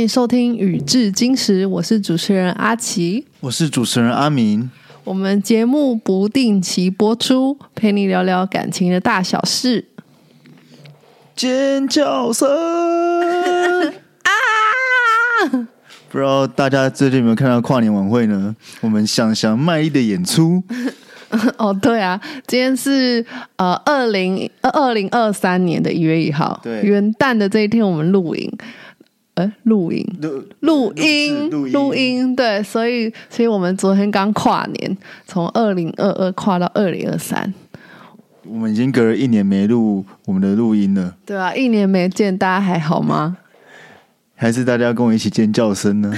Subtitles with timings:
[0.00, 3.26] 欢迎收听《宇治金石》，我是主持人阿奇。
[3.40, 4.70] 我是主持人阿明。
[5.04, 9.84] 我们节目不定期播出，陪你聊聊感情的大小事。
[11.36, 12.48] 尖叫声
[14.24, 14.32] 啊！
[16.08, 18.56] 不知道大家最近有没有看到跨年晚会呢？
[18.80, 20.62] 我们想想卖力的演出。
[21.58, 23.22] 哦，对啊，今天是
[23.56, 28.50] 呃二零二二零二三年的一月一号，对元旦的这一天，我们录影，
[29.40, 30.06] 呃，录音。
[30.20, 37.52] 录录音，录音，对，所以，所以我们昨天刚跨年，从二零二二跨到二零二三，
[38.44, 43.36] 我们已经隔了一年没录我们的录音了，对啊，一年没见，大家还好吗？
[44.34, 46.12] 还是大家跟我一起尖叫声呢？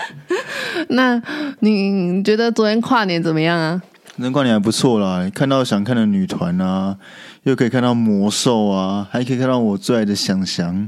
[0.88, 1.22] 那
[1.60, 3.82] 你你觉得昨天跨年怎么样啊？
[4.16, 6.96] 那跨年还不错啦，看到想看的女团啊，
[7.42, 10.86] 又可以看到魔兽啊，还可以看到我最爱的想翔，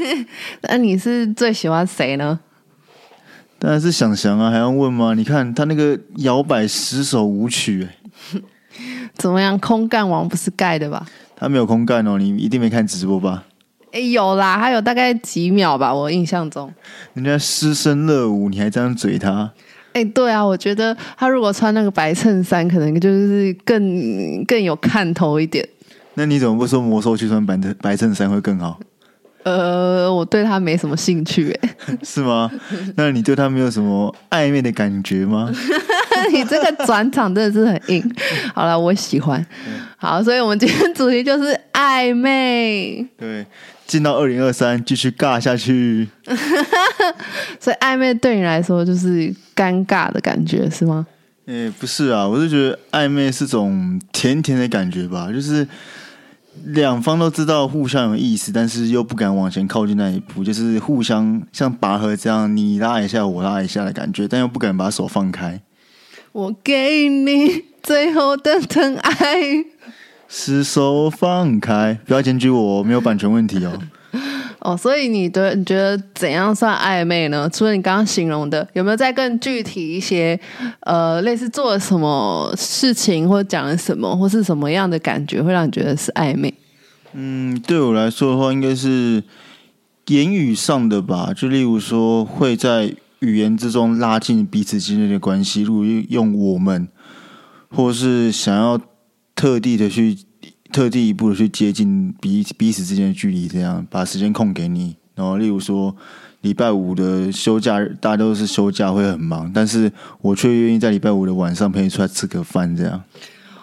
[0.62, 2.40] 那你是最喜欢谁呢？
[3.58, 5.12] 当然是想翔啊，还要问吗？
[5.14, 7.86] 你看他那个摇摆十首舞曲、
[8.32, 8.42] 欸，
[9.14, 9.58] 怎么样？
[9.58, 11.06] 空干王不是盖的吧？
[11.36, 13.44] 他没有空干哦，你一定没看直播吧？
[13.92, 16.72] 哎，有啦，还有大概几秒吧，我印象中。
[17.12, 19.52] 人家失声热舞，你还这样嘴他？
[19.92, 25.66] 哎，对啊，我觉得他如果穿那个白衬衫，可能就是更更有看头一点。
[26.14, 28.78] 那你怎么不说魔兽去穿白衬白衬衫会更好？
[29.44, 31.70] 呃，我对他没什么兴趣，哎，
[32.04, 32.48] 是吗？
[32.96, 35.50] 那你对他没有什么暧昧的感觉吗？
[36.30, 38.14] 你这个转场真的是很硬。
[38.54, 39.44] 好了，我喜欢。
[39.96, 43.04] 好，所以我们今天主题就是暧昧。
[43.18, 43.44] 对，
[43.92, 46.08] 进到二零二三，继续尬下去。
[47.60, 51.06] 所以暧昧对你来说就是尴尬的感觉，是吗？
[51.44, 55.68] 诶、不是啊，我是觉得暧昧是种甜甜的感觉吧，就是
[56.64, 65.60] 两方都知道互相有意思，但是又不敢往前靠近那一步，就是互相像拔河这样，你拉一下，我拉一下的感觉，但又不敢把手放开。
[66.32, 69.66] 我给你最后的疼爱。
[70.34, 73.78] 失手放开，不要检举我哦，没有版权问题哦。
[74.60, 77.46] 哦，所以你的你觉得怎样算暧昧呢？
[77.52, 80.40] 除了你刚刚形容的，有没有再更具体一些？
[80.80, 86.54] 呃，类似做了什么事情，或者讲了什么，或是什么样的感觉，会让你觉得是暧昧？
[87.12, 89.22] 嗯，对我来说的话，应该是
[90.06, 91.34] 言语上的吧。
[91.36, 96.88] 就例如说，会在语言之中拉近彼此之间的关系，例如用我们，
[97.68, 98.80] 或是想要
[99.34, 100.16] 特地的去
[100.72, 104.96] 特地一步的去接近彼彼此之间的距离，这样把时间空给你。
[105.14, 105.94] 然后，例如说
[106.40, 113.02] 礼拜五的休假，大家都是休假会很忙，但是我却愿意在礼拜五的晚上陪你出来吃个饭，这样。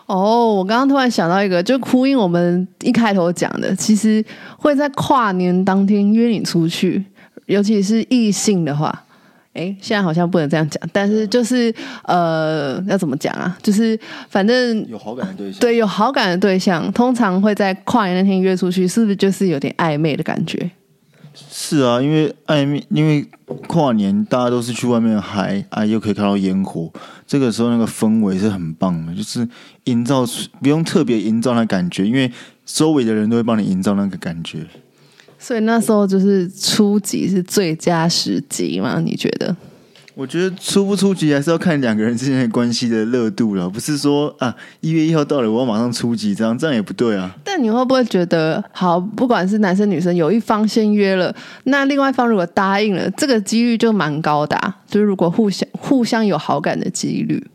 [0.06, 4.24] 哦，我刚刚突然想到一个，就呼应我们一开头讲的，其实
[4.58, 7.04] 会在跨年当天约你出去，
[7.48, 9.06] 尤其是异性的话。
[9.60, 13.58] 哎，现在好像不能这样讲，但是就是呃，要怎么讲啊？
[13.62, 14.00] 就是
[14.30, 20.72] 反正有好感的对象，对有好感的对象，通常会在跨年那天约出去，是不是就是有点暧昧的感觉？
[21.52, 23.26] 是啊，因为暧昧，因为
[23.68, 26.92] 跨年大家都是去外面嗨啊，又可以看到烟火，
[27.28, 29.48] 这个时候那个氛围是很棒的，就是
[29.86, 32.32] 营造出不用特别营造那感觉，因为
[32.66, 34.66] 周围的人都会帮你营造那个感觉。
[35.40, 39.00] 所以那时候就是初级是最佳时机嘛？
[39.00, 39.56] 你觉得？
[40.16, 47.34] 我觉得出不出局还是要看两个人之间的关系的热度了，不是说啊一月一号到了我要马上出击，这样这样也不对啊。
[47.42, 51.34] 但你会不会觉得，好，不管是男生女生，有一方先约了，
[51.64, 54.76] 那另外一方如果答应了，这个几率就蛮高的、啊。
[54.90, 57.48] 就是如果互相互相有好感的几率，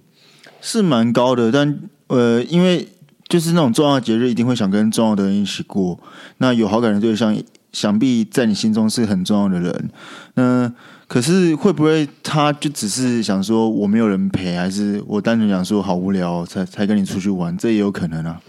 [0.62, 2.88] 是蛮高的，但呃，因为
[3.28, 6.00] 就是那种重要的节日，一定会想跟重要的人一起过。
[6.38, 7.36] 那有好感的对象，
[7.74, 9.90] 想必在你心中是很重要的人。
[10.34, 10.72] 那
[11.06, 17.54] 可是会不会他就只是想说我没有人陪，还是我单纯想说好无聊才才跟你出去玩？
[17.58, 18.40] 这也有可能啊。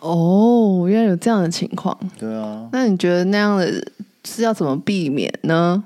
[0.00, 1.98] 哦，原来有这样的情况。
[2.16, 3.84] 对啊，那你觉得那样的
[4.24, 5.82] 是要怎么避免呢？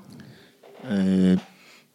[0.87, 1.35] 呃，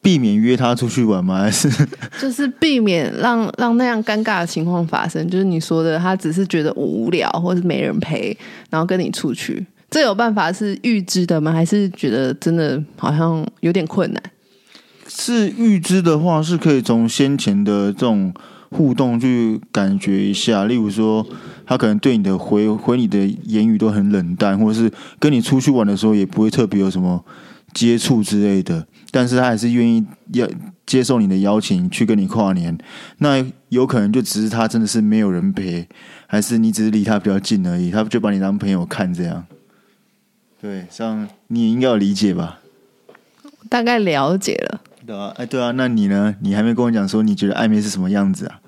[0.02, 1.38] 避免约他出去玩吗？
[1.38, 1.70] 还是
[2.20, 5.28] 就是避免让让那样尴尬的情况发生。
[5.30, 8.36] 就是你说的，他只是觉得无聊，或是没人陪，
[8.68, 11.52] 然后跟你出去，这有办法是预知的吗？
[11.52, 14.22] 还是觉得真的好像有点困难？
[15.08, 18.32] 是预知的话，是可以从先前的这种
[18.70, 20.66] 互动去感觉一下。
[20.66, 21.26] 例如说，
[21.64, 27.24] 他可能对你的回回你的言语都很冷淡，或者是跟你出去玩的时候也不会特别有什么
[27.72, 30.46] 接触之类的，但是他还是愿意要
[30.84, 32.76] 接受你的邀请去跟你跨年。
[33.18, 35.88] 那有可能就只是他真的是没有人陪，
[36.26, 39.46] 还是你只是离他比较近而已，他就把你当朋友看这样。
[40.60, 42.58] 对，这样你也应该有理解吧？
[43.68, 44.80] 大概了解了。
[45.06, 46.34] 对啊，哎，对啊，那你呢？
[46.40, 48.60] 你还没跟我讲说你觉得暧昧是什么样子啊？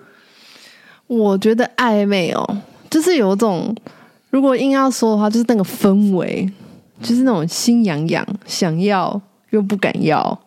[1.06, 2.58] 我觉得暧昧哦，
[2.88, 3.74] 就是有种，
[4.30, 6.50] 如果硬要说的话，就是那个氛围，
[7.02, 9.20] 就是那种心痒痒，想要
[9.50, 10.40] 又不敢要，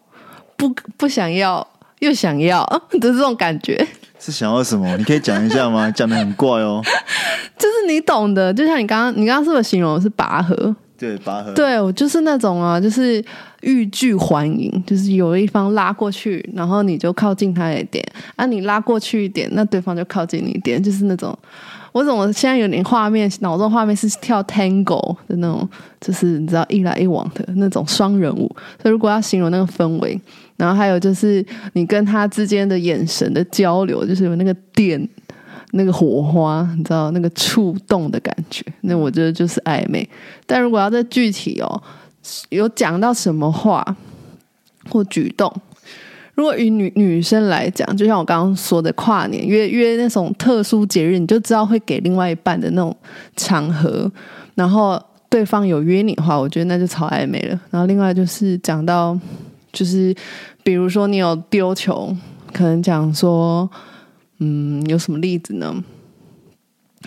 [0.56, 1.68] 不不想要
[2.00, 3.86] 又想要 的这种感觉。
[4.18, 4.96] 是想要什么？
[4.98, 5.92] 你可以讲一下吗？
[5.92, 6.82] 讲的很怪哦。
[7.60, 10.74] 就是你懂的，就像你刚刚，你刚刚是不是形容是拔河？
[10.98, 11.52] 对，拔河。
[11.54, 13.24] 对，我就是那种啊，就是
[13.62, 18.06] 欲拒还迎，就是有一方拉过去，然后你就靠近他一点，
[18.36, 21.38] 啊，你拉过去一点，那对方就靠近你一点，就是那种。
[21.92, 25.70] 我怎么现在有点画面，脑中画面是跳 Tango 的那种，
[26.02, 28.48] 就是你知道一来一往的那种双人舞。
[28.82, 30.20] 所以如果要形容那个氛围，
[30.58, 35.08] 然后还有就是你跟他之间的眼神的交流，就是有那个电、
[35.76, 40.08] 那个火花，你知道那个触动的感觉，那我觉得就是暧昧。
[40.46, 41.82] 但如果要再具体哦，
[42.50, 43.84] 有讲到什么话
[44.90, 45.52] 或举动。
[46.36, 52.96] 如果以女女生来讲，就像我刚刚说的，跨年约约那种特殊节日，你就知道会给另外一半的那种
[53.36, 54.12] 场合，
[54.56, 55.00] 然后
[55.30, 57.60] 对方有约你的话，我觉得那就超暧昧了。
[57.70, 59.16] 然后另外就是讲到，
[59.72, 60.14] 就是
[60.64, 62.16] 比如说你有丢球，
[62.52, 63.70] 可能讲说，
[64.44, 65.74] 嗯，有什么例子呢？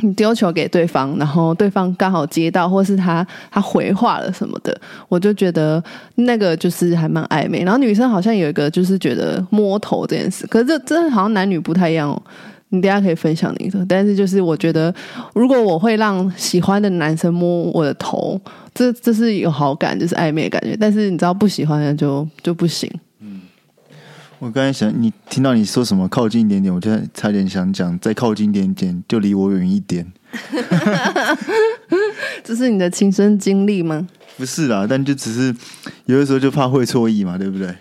[0.01, 4.79] 你丢球给对方，然后对方刚好接到，或是他他回话了什么的，
[5.09, 5.83] 我就觉得
[6.15, 7.63] 那个就是还蛮暧昧。
[7.63, 12.23] 然后女生好像有一个就是觉得摸头这件事，可是这这好像男女不太一样哦。
[12.71, 14.93] 你等下可以分享你的，但是就是我觉得，
[15.35, 18.39] 如果我会让喜欢的男生摸我的头，
[18.75, 20.77] 这这是有好感，就是暧昧的感觉。
[20.79, 22.91] 但是你知道不喜欢的就就不行。
[24.39, 30.13] 我刚才想，你听到你说什么靠近一点点，我就差点想讲再靠近一点点，就离我远一点。
[32.45, 34.07] 这是你的亲身经历吗？
[34.37, 35.55] 不是啦，但就只是
[36.05, 37.75] 有的时候就怕会错意嘛，对不对？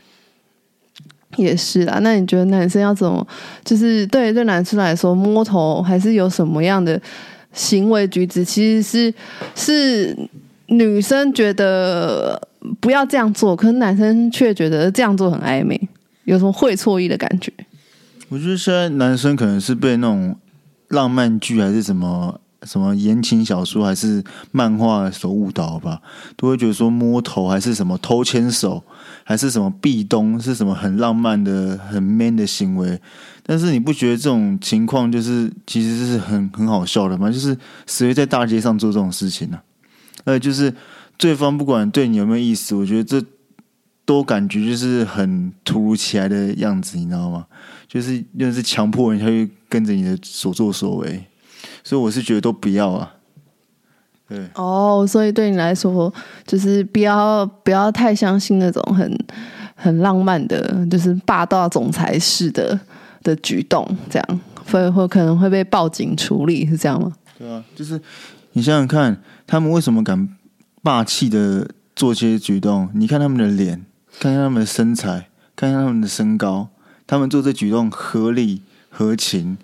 [1.35, 1.99] 也是啦。
[2.01, 3.27] 那你觉得男生要怎么？
[3.65, 6.99] 就是对对男生来说，摸头还是有什么样的
[7.51, 8.45] 行为举止？
[8.45, 9.13] 其实是
[9.53, 10.17] 是
[10.67, 12.41] 女生觉得
[12.79, 15.77] 不要这样做，可是男生却觉得这样做很暧昧。
[16.25, 17.51] 有什么会错意的感觉？
[18.29, 20.35] 我觉得现在男生可能是被那种
[20.87, 26.01] 浪漫剧还是什么什么言情小说还是漫画所误导吧，
[26.35, 28.83] 都会觉得说摸头还是什么偷牵手
[29.23, 32.99] 还是什么壁咚是什么很浪漫的很 man 的行为。
[33.45, 37.29] 但是你不觉得这种情况就是其实是很很好笑的吗？
[37.29, 37.55] 就是
[37.85, 39.59] 谁会在大街上做这种事情呢？
[40.23, 40.73] 呃，就是
[41.19, 43.23] 对方不管对你有没有意思，我觉得这。
[44.05, 47.45] 都感觉就是很突如其来的样子，你知道吗？
[47.87, 51.25] 就是就是强迫人家去跟着你的所作所为，
[51.83, 53.13] 所以我是觉得都不要啊。
[54.27, 56.13] 对哦，所以对你来说，
[56.45, 59.25] 就是不要不要太相信那种很
[59.75, 62.79] 很浪漫的，就是霸道总裁式的
[63.23, 64.41] 的举动，这样
[64.71, 67.13] 会会可能会被报警处理，是这样吗？
[67.37, 68.01] 对啊，就是
[68.53, 70.27] 你想想看，他们为什么敢
[70.81, 72.89] 霸气的做这些举动？
[72.93, 73.85] 你看他们的脸。
[74.19, 76.69] 看看他们的身材，看看他们的身高，
[77.05, 79.57] 他们做这举动合理、合情，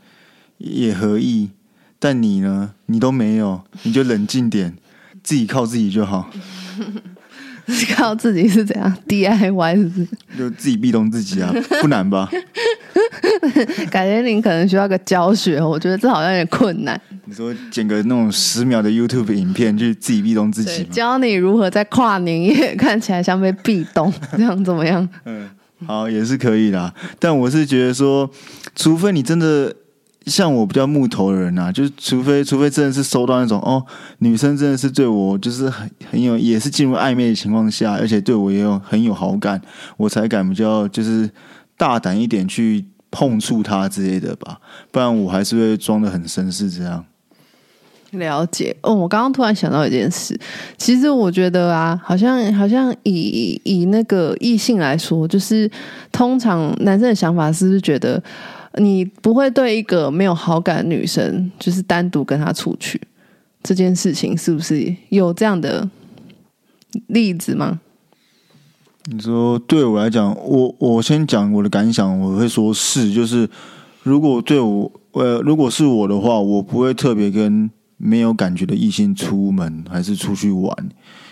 [0.58, 1.52] 也合意。
[2.00, 2.74] 但你呢？
[2.88, 4.76] 你都没有，你就冷静点，
[5.22, 6.32] 自己靠自己就好。
[7.96, 10.08] 靠自己是怎样？DIY 是不是？
[10.38, 12.30] 就自己壁咚自己啊， 不难吧？
[13.90, 17.00] 感觉您可能需要个教学，我觉得这好像有点困难。
[17.26, 25.08] 你说剪个那种十秒的 YouTube 影片，就自己壁咚自己，教你如何在跨年夜看起来像被壁咚， 这样怎么样？
[25.26, 25.50] 嗯，
[25.86, 26.94] 好，也是可以的。
[27.20, 28.30] 但我是觉得说，
[28.76, 29.74] 除非你真的。
[30.28, 33.84] 像我比较木头的人呐，就是除非除非真的是收到那种哦，
[34.20, 39.60] 女生真的是对我就是很很有，也是进入暧昧的情况下，而且对我也有很有好感，
[39.98, 41.28] 我才敢比较就是
[41.76, 44.60] 大胆一点去碰触她之类的吧，
[44.92, 47.04] 不然我还是会装的很绅士这样。
[48.12, 50.40] 了解哦，我刚刚突然想到一件事，
[50.78, 55.68] 其实我觉得啊，好像好像以以那个异性来说，就是
[56.12, 58.22] 通常男生的想法是不是觉得？
[58.76, 63.00] 你不会对一个没有好感的女生，就是单独跟她出去
[63.62, 65.90] 这件事情，是不是有这样的
[67.08, 67.80] 例子吗？
[69.06, 73.50] 你说对我来讲，我我先讲我的感想，我会说是，就是
[74.04, 80.76] 如果对我呃，如果是我的话，我不会特别跟没有感觉的异性出门，还是出去玩，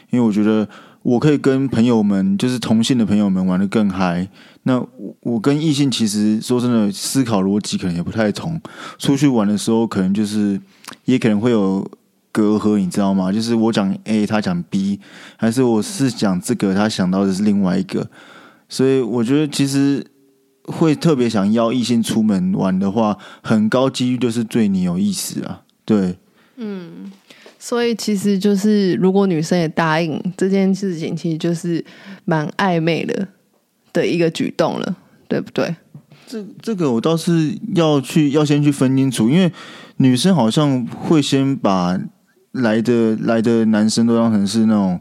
[0.09, 0.67] 因为我觉得。
[1.01, 4.27] 我可以跟朋友们，就是同性的朋友们玩的更嗨。
[4.63, 4.85] 那
[5.21, 8.61] 我跟异性其实说真的，思考逻辑可能也不太同。
[8.97, 10.59] 出去玩的时候，可能就是
[11.05, 11.89] 也可能会有
[12.31, 13.31] 隔阂，你知道吗？
[13.31, 14.99] 就是我讲 A，他讲 B，
[15.37, 18.09] 还是我是讲这个，他想到的是另外一个。
[18.67, 20.05] 所以我觉得其实
[20.65, 25.61] 会特别想邀异性出门玩的话，很高几率就是对你有意思啊。
[25.85, 26.19] 对，
[26.57, 27.11] 嗯
[27.61, 31.83] 所以其实就是，如果女生也答应这件事情，其实就是
[32.23, 33.27] 蛮暧昧的
[33.91, 34.95] 的一个举动了，
[35.27, 35.75] 对不对？
[36.25, 39.51] 这这个我倒是要去要先去分清楚，因为
[39.97, 41.99] 女生好像会先把
[42.53, 44.97] 来的来的男生都当成是那种，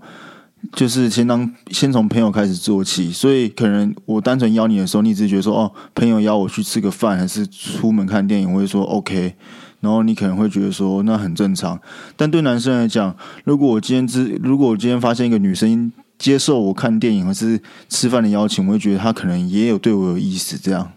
[0.73, 9.37] 就是先当先从朋友开始做起，所以可能我单纯邀你的时候，你只是觉得说哦，朋友邀我去吃个饭，还是出门看电影，我会说 OK。
[9.81, 11.79] 然后你可能会觉得说那很正常，
[12.17, 20.91] 但对男生来讲，如果我今天知，如果我今天发现一个女生接受我看电影或是吃饭的邀请，我会觉得她可能也有对我有意思，这样。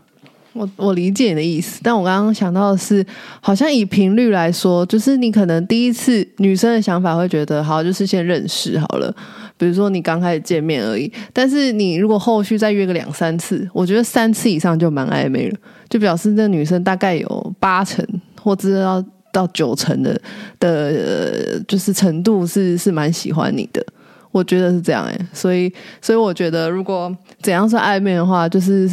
[0.54, 3.06] 我我理解你的意思，但我刚刚想到的是，
[3.40, 9.16] 好像以频率来说，就是你可能第一次女生的想法会觉得，好，就是先认识好了，
[9.58, 11.10] 比如说你刚开始见面而已。
[11.32, 15.58] 但是你如果后续再约个两三次，我觉得三次以上就蛮暧昧了，
[15.88, 18.06] 就表示这女生大概有八成
[18.42, 20.20] 或者到到九成的
[20.60, 23.86] 的、呃就是程度是是蛮喜欢你的。
[24.34, 25.70] 我觉得是这样哎、所以
[26.02, 28.90] 所以我觉得如果怎样算暧昧的话，就是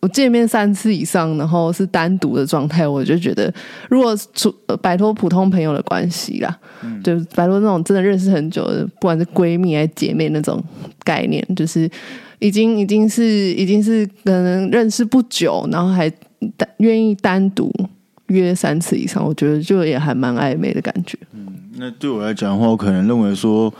[0.00, 3.52] 我见面三次以上，然后是单独的状态，我就觉得
[3.90, 6.58] 如果出、呃摆脱普通朋友的关系啦，
[7.04, 10.58] 就摆脱那种真的认识很久的，不管是闺蜜还是姐妹那种
[11.04, 11.86] 概念，就是
[12.38, 16.08] 已经已经是已经是可能认识不久，然后还
[16.56, 17.70] 单愿意单独
[18.28, 21.18] 约三次以上，我觉得就也还蛮暧昧的感觉。
[21.34, 21.46] 嗯
[21.80, 23.72] 那对我来讲的话，我可能认为说，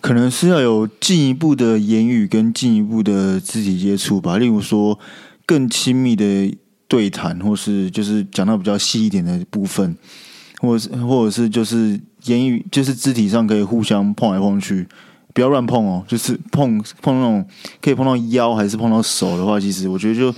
[0.00, 4.98] 可能是要有进一步的言语跟进一步的肢体接触吧，例如说
[5.46, 6.54] 更亲密的
[6.86, 9.96] 对谈，或是就是讲到比较细一点的部分，
[10.60, 14.86] 或者是或者是就是言语，就是肢体上可以互相碰来碰去。
[15.32, 17.46] 不要乱碰哦，就是碰碰那种
[17.80, 20.34] 可以碰到腰还是碰到手的话，其实我觉得就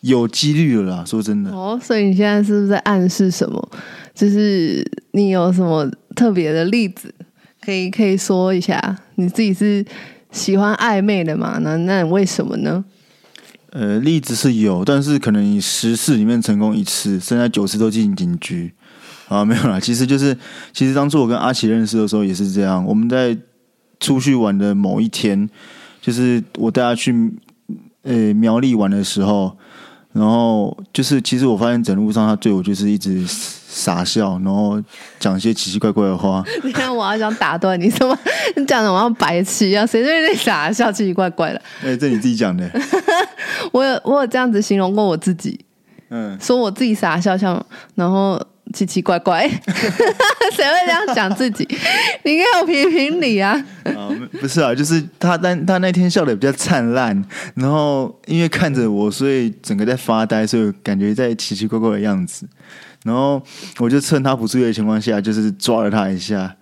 [0.00, 1.04] 有几率了啦。
[1.04, 3.68] 说真的，哦，所以你现在是不是在暗示什么？
[4.14, 7.14] 就是你有什么特别的例子，
[7.60, 8.98] 可以可以说一下？
[9.14, 9.84] 你自己是
[10.30, 11.58] 喜欢暧昧的嘛？
[11.58, 12.84] 那那你为什么呢？
[13.70, 18.72] 呃，例子是有，但是可能你十次里面成功一次，剩下九次都进警局
[19.28, 19.78] 啊，没有啦。
[19.78, 20.36] 其实就是，
[20.72, 22.82] 其实当初我跟阿奇认识的时候也是这样。
[22.84, 23.36] 我们在
[24.00, 25.48] 出去玩的某一天，
[26.00, 27.30] 就是我带他去
[28.02, 29.56] 呃苗栗玩的时候，
[30.18, 34.82] 然后就是其实我发现整路上他对我就是一直傻笑，然后
[35.20, 36.42] 讲一些奇奇怪怪的话。
[36.64, 38.18] 你看，我好想打断你，什么？
[38.56, 41.62] 你讲的我像白痴一样，谁对你傻笑，奇奇怪怪的？
[41.84, 42.68] 哎、这你自己讲的，
[43.70, 45.64] 我有我有这样子形容过我自己，
[46.10, 46.36] 嗯。
[46.40, 48.40] 说我自己傻笑像，然后
[48.72, 51.66] 奇奇怪怪， 谁会这样讲自己？
[52.24, 53.54] 你应该有评评理啊！
[54.40, 62.46] 不是啊，就是他但他那天笑的比较灿烂，然后因为看着我，所以整个在发呆，所以感觉在奇奇怪怪的样子。
[63.04, 63.42] 然后
[63.78, 66.54] 我就趁他不注意的情况下，就是抓了他一下，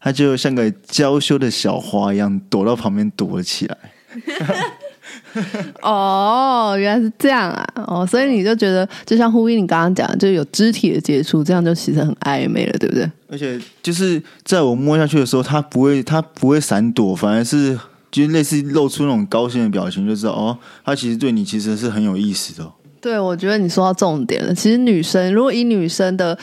[0.00, 3.76] 他就像个娇羞的小花一样，躲到旁边躲了起来。
[5.82, 7.66] 哦，原来是这样啊！
[7.86, 13.10] 哦，所以你就觉得，就像呼应你刚刚讲的，就有肢体的接触，这样就其实很暧昧了，对不对？
[13.28, 17.78] 而且就是在我摸下去的时候，他不会，他不会闪躲，反而是
[18.10, 24.54] 就是类似露出那种高兴的表情，就知道哦，他其实对你其实是很有意思的哦、对，我觉得你说到重点了。
[24.54, 26.36] 其实女生，如果以女生的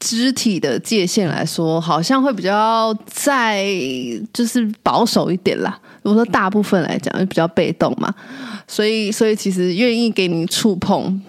[0.00, 3.64] 肢体的界限来说，好像会比较在
[4.32, 5.78] 就是保守一点啦。
[6.02, 8.12] 如果说大部分来讲，就比较被动嘛，
[8.66, 11.20] 所以所以其实愿意给你触碰，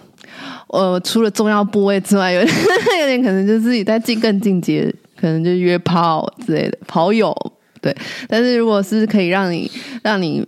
[0.68, 2.54] 呃，除了重要部位之外，有点
[3.00, 7.34] 有点可能就自己在进更进阶，可能就约炮之类的跑友，
[7.80, 7.94] 对。
[8.28, 9.70] 但是如果是可以让你
[10.02, 10.46] 让你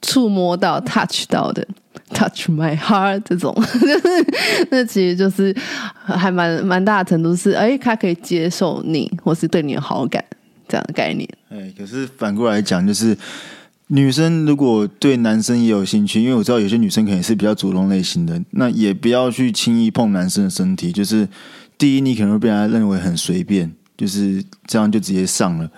[0.00, 1.66] 触摸到、touch 到的。
[2.14, 5.54] Touch my heart 这种，就 是那其实就是
[6.04, 10.22] 还蛮蛮大的程度是，哎，他可以接受你，或是对你有好感
[10.68, 11.26] 这样的概念。
[11.48, 13.16] 哎，可是反过来讲，就是
[13.94, 20.90] 女生如果对男生也有兴趣，因为我知道有些女生可能是比较主动类型的，那也不要去轻易碰男生的身体。
[20.90, 21.28] 就是
[21.76, 25.70] 第一，你可能会被他认为很随便，就是这样就直接上了。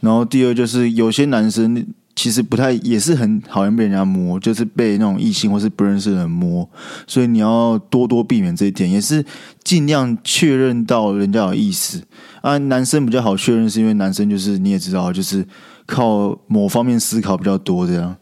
[0.00, 6.66] 然后第二，就是有些男生其实不太也是很讨厌被人家摸，就是被那种异性或是不认识的人摸，
[7.06, 9.22] 所以你要多多避免这一点，也是
[9.62, 12.02] 尽量确认到人家有意思
[12.40, 12.56] 啊。
[12.56, 15.46] 男生比较好确认，是因为男生就是你也知道，就是
[15.88, 18.14] 靠某方面思考比较多这样。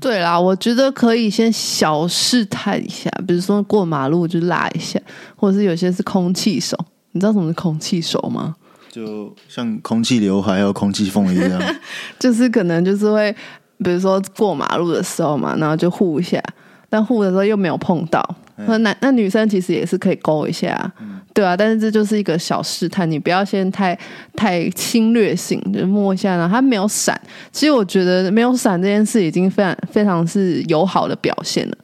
[0.00, 5.00] 对啦，我觉得可以先小试探一下，比如说过马路就拉一下，
[5.36, 6.76] 或者是有些是空气手。
[7.12, 8.56] 你知道什么是空气手吗？
[8.90, 11.62] 就像空气刘海还有空气凤梨这样，
[12.18, 13.34] 就是可能就是会
[13.78, 16.42] 比如说过马路的时候嘛，然后就护一下，
[16.90, 18.22] 但护的时候又没有碰到。
[18.66, 20.92] 那男那女生其实也是可以勾一下，
[21.34, 23.98] 对啊，但是这就是一个小试探，你不要先太
[24.36, 26.46] 太侵略性，就摸一下呢。
[26.46, 27.18] 他没有闪，
[27.50, 31.76] 其实我觉得没有闪这件事已经非常非常是友好的表现了。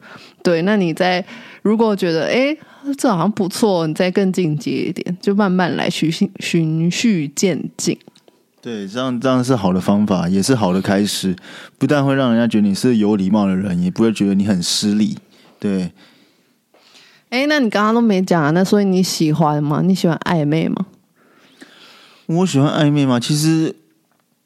[0.43, 1.25] 对，那你在
[1.63, 2.55] 如果觉得哎
[2.95, 7.97] 这好像不错，你再更进阶一点，就慢慢来循循序渐进。
[8.61, 11.35] 对，这样这样是好的方法，也是好的开始，
[11.79, 15.17] 不但会让人家觉得你是有礼貌的人，也不会觉得你很失礼。
[15.59, 15.89] 对。
[17.29, 18.51] 哎，那你刚刚都没讲啊？
[18.51, 19.81] 那所以你喜欢吗？
[19.83, 20.87] 你喜欢暧昧吗？
[22.25, 23.19] 我喜欢暧昧吗？
[23.19, 23.75] 其实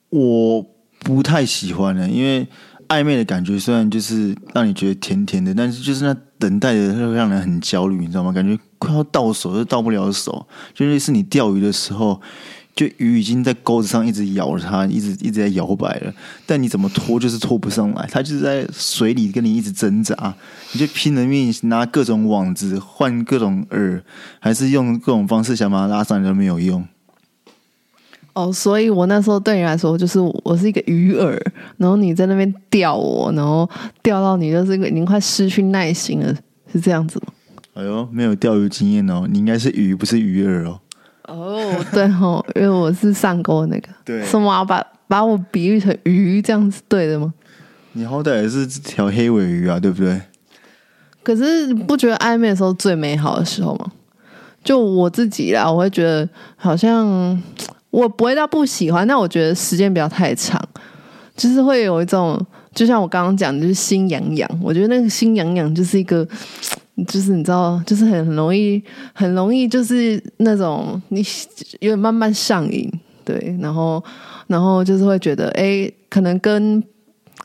[0.09, 0.65] 我
[0.99, 2.47] 不太喜欢的，因为
[2.87, 8.31] 暧昧的感觉虽然就是让你觉得甜甜的，但是就是那等待的会让人很焦虑，你知道吗？
[8.31, 12.21] 感觉快要到手又到不了手，就类似你钓鱼的时候。
[12.75, 16.13] 就鱼已经在钩子上一直咬着它，一直一直在摇摆了，
[16.46, 20.34] 但你怎么拖就是拖不上来，它就是在水里跟你一直挣扎，
[20.72, 24.01] 你就拼了命拿各种网子换各种饵，
[24.39, 26.84] 还是用各种方式想把它拉上来都没有用。
[28.34, 31.39] 哦，所以我那时候对你来说就是我是一个鱼饵，
[31.77, 33.70] 然后你在那边钓我，然后
[34.01, 36.36] 钓到你就是已经快失去耐心了，
[36.72, 37.32] 是这样子吗？
[37.75, 40.80] 哎呦，没有钓鱼经验哦，你应该是鱼，不是鱼饵哦。
[41.27, 47.34] 哦， 对哦，因为我是上钩那个，对，什么把把我比喻成鱼，这样子对的吗？
[47.94, 50.20] 你好歹也是条黑尾鱼啊，对不对？
[51.22, 53.92] 可是不觉得暧昧的时候最美好的时候吗？
[54.63, 57.42] 就我自己啦，我会觉得好像
[57.89, 60.62] 我不会到不喜欢，但我觉得时间不要太长，
[61.38, 62.40] 就是会有一种，
[62.74, 64.50] 就像我刚刚讲的，就是心痒痒。
[64.62, 66.27] 我觉得那个心痒痒就是一个。
[67.08, 68.82] 就是你知道，就是很很容易，
[69.14, 71.24] 很容易，就是那种你
[71.79, 72.88] 有点慢慢上瘾，
[73.25, 74.01] 对，然后，
[74.46, 76.82] 然后就是会觉得，哎，可能跟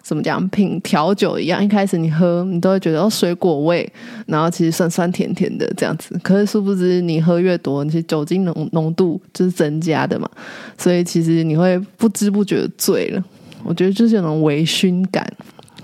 [0.02, 3.90] 怎么讲品调酒一样，一开始你喝，你都会觉得哦水果味，
[4.26, 10.28] 然后其实酸酸甜甜的这样子，可是殊不知你喝越多，其实酒精浓浓度就是增加的嘛，
[10.76, 13.24] 所以其实你会不知不觉醉了。
[13.64, 15.26] 我觉得就是那种微醺感，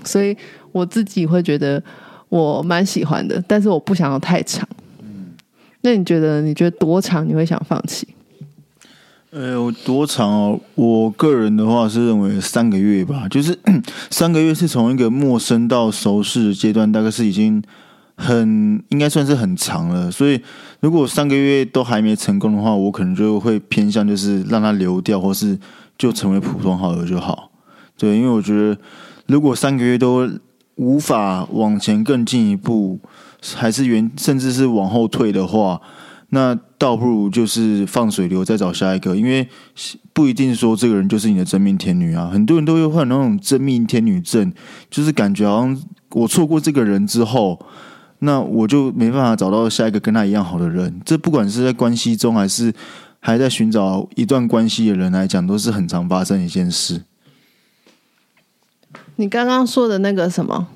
[0.03, 0.37] 所以
[0.71, 1.81] 我自己会觉得。
[2.29, 4.67] 我蛮喜欢的，但是我不想要太长。
[5.01, 5.33] 嗯，
[5.81, 6.41] 那你觉得？
[6.41, 8.07] 你觉得多长你会想放弃？
[9.31, 10.59] 呃，我多长哦？
[10.75, 13.57] 我个人的话是认为三个月吧，就是
[14.09, 17.61] 三个月是从一个陌生到熟识的阶段，大概是已经
[18.15, 20.09] 很应该算是很长了。
[20.09, 20.41] 所以
[20.79, 25.59] 如果三个月都还没成功的话，我可能就会偏向就是让它流掉，或是
[25.97, 27.51] 就成为普通好友就好。
[27.97, 28.77] 对，因为我觉得
[29.27, 30.29] 如果三个月都
[30.75, 32.99] 无法往前更进一步，
[33.55, 35.81] 还是原甚至是往后退的话，
[36.29, 39.15] 那倒不如就是放水流，再找下一个。
[39.15, 39.47] 因为
[40.11, 42.29] 不一定说这个人就是你的真命天女啊。
[42.31, 44.51] 很多人都会患那种真命天女症，
[44.89, 47.59] 就是感觉好像我错过这个人之后，
[48.19, 51.01] 那我就没办法找到下一个跟他一样好的人。
[51.05, 52.73] 这不管是在关系中，还是
[53.19, 57.03] 还在寻找一段关系的人来讲，都是很常发生一件事。
[59.17, 60.67] 你刚刚说的那个什么，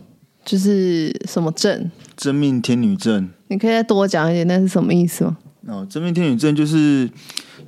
[0.46, 1.92] 就是什么症？
[2.16, 3.30] 真命天女症。
[3.50, 5.38] 你可以再多讲一点，那是什么意思吗？
[5.68, 7.10] 哦，真命天女症就是，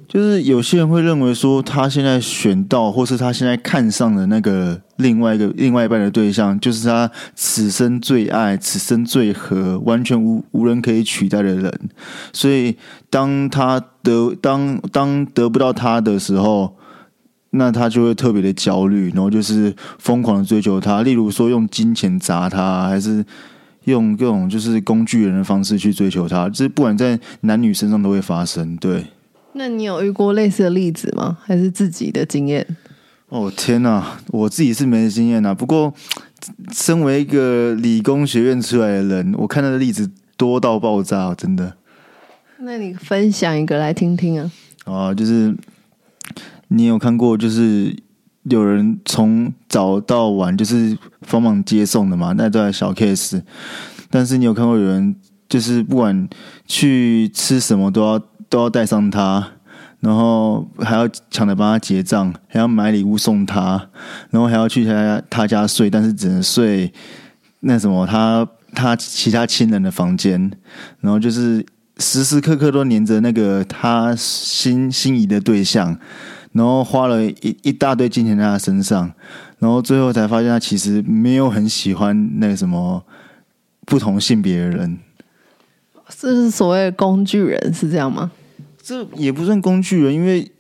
[0.08, 11.90] 就是有些人会认为说，他现在选到，或是他现在看上的那个另外一个另外一半的对象，就是他此生最爱、此生最合、完全无无人可以取代的人。
[12.32, 12.78] 所以，
[13.10, 16.78] 当他得当当得不到他的时候。
[17.54, 23.26] 那他就会特别的焦虑，然后就是疯狂的追求他，例如说用金钱砸他，还是
[23.84, 28.78] 用各种就是工具人的方式去追求他，这不管在男女身上都会发生。
[28.78, 29.06] 对，
[29.54, 31.40] 那你有遇过类似的例子吗？
[31.44, 32.66] 还是自己的经验？
[33.28, 35.54] 哦天哪，我自己是没经验啊。
[35.54, 35.94] 不过，
[36.72, 41.76] 身为一个理工学院出来的人，我看到的例子多到爆炸，真的。
[42.60, 44.52] 那你分享一个来听听啊？
[44.86, 45.54] 啊，就是。
[46.74, 47.94] 你有看过，就是
[48.44, 50.98] 有人从早到晚就是
[51.30, 52.34] 帮忙接送的嘛？
[52.38, 53.42] 那都小 case。
[54.10, 55.14] 但是你有看过有人，
[55.50, 56.30] 就是不管
[56.66, 59.46] 去吃什么都要都要带上他，
[60.00, 63.90] 然后还要抢着帮他结账，还要买礼物送他，
[64.30, 66.94] 然后还要去他他家睡，但是只能睡
[67.60, 70.50] 那什么他他其他亲人的房间，
[71.02, 71.66] 然后就是
[71.98, 76.00] 时时刻刻都黏着那个他心心仪的对象。
[76.54, 79.12] 然后花了一一大堆金钱在他身上，
[79.60, 83.04] 然后最后才发现他其实没有很喜欢那个什么
[83.86, 84.98] 不同性别的人。
[86.10, 88.32] 这是所谓的工具人是这样吗？
[88.84, 90.52] 这也不算工具人，因为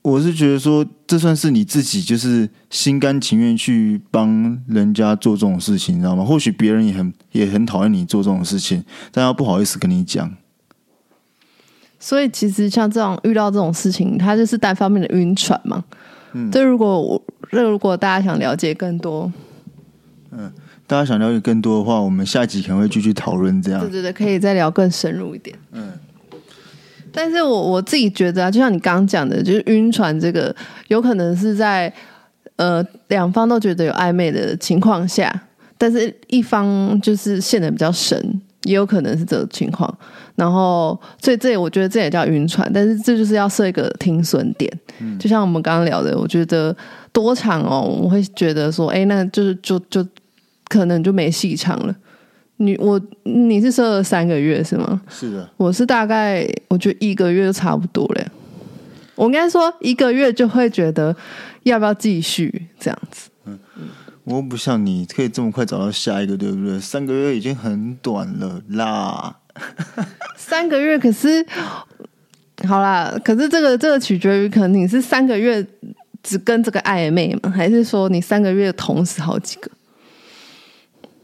[0.00, 6.24] 我是觉得说，这算是你自己就是心甘情愿去帮人家做这种事情，你知道吗？
[6.24, 10.32] 或许别人也很也很讨厌你做这种事情，但他不好意思跟你讲。
[12.04, 15.82] 所以其实像这种遇到这种事情，它就是单方面的晕船嘛。
[16.34, 19.32] 嗯，这如果我，这如果大家想了解更多，
[20.30, 20.52] 嗯，
[20.86, 23.80] 大家想了解更多的话，我们下集可能会继续讨论这样。
[23.80, 25.56] 对对对，可以再聊更深入一点。
[25.72, 25.92] 嗯。
[27.10, 30.54] 但是我我自己觉得啊，就像你刚刚讲的，就是晕船这个，
[30.88, 31.90] 有可能是在
[32.56, 35.34] 呃两方都觉得有暧昧的情况下，
[35.78, 39.96] 但是一方就是陷的比较深，也有可能是这个情况。
[40.36, 44.70] 然后，所以这我觉得这也叫晕船，但是这就是要设一个停损点。
[44.98, 46.76] 嗯，就像我们刚刚聊的，我觉得
[47.12, 50.04] 多长哦，我会觉得说，哎，那就是就就
[50.68, 51.94] 可能就没戏唱了。
[52.56, 55.00] 你我你是设了三个月是吗？
[55.08, 58.26] 是的，我是大概我觉得一个月就差不多了。
[59.16, 61.14] 我应该说一个月就会觉得
[61.62, 63.30] 要不要继续这样子。
[63.44, 63.58] 嗯，
[64.24, 66.80] 我不像你可以这么快找到下一个，对不对？
[66.80, 69.36] 三个月已经很短了啦。
[70.36, 71.44] 三个月可是
[72.66, 75.64] 好啦，可是这个这个取决于可能你是三个月
[76.22, 77.50] 只跟这个暧昧吗？
[77.50, 79.70] 还是说你三个月同时好几个？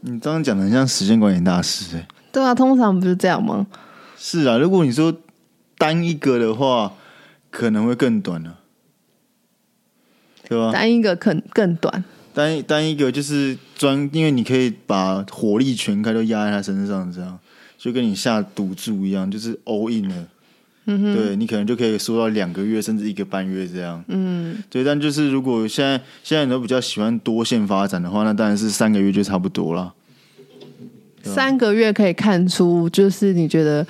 [0.01, 3.67] 你刚刚讲的很像时间管理大师哎，对啊，通常不是这样吗？
[4.17, 5.15] 是啊，如果你说
[5.77, 6.93] 单一个的话，
[7.49, 8.55] 可能会更短呢，
[10.47, 10.71] 对吧？
[10.71, 17.39] 单一个更更短，单单一个就是专，因为你可以把火力全开都压在他身上，这样
[17.81, 20.27] 就跟你下赌注一样，就是 all in 了。
[20.85, 24.03] 嗯哼，对你可能就可以收到两个月甚至一个半月这样。
[24.07, 29.91] 嗯，对，但就是如果现在现在你都比较喜欢多线发展的话，那当然是三个月就差不多了。
[31.23, 33.85] 三个月可以看出，就是你觉得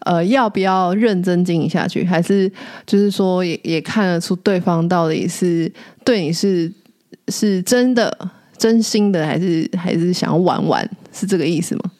[0.00, 2.50] 呃要不要认真经营下去，还是
[2.86, 5.70] 就是说也也看得出对方到底是
[6.02, 6.70] 对你是
[7.28, 11.90] 是真的真心的，还是还是想要玩玩，是这个意思吗？